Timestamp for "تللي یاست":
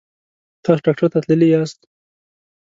1.25-1.79